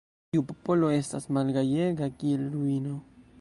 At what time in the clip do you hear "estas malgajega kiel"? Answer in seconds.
1.01-2.49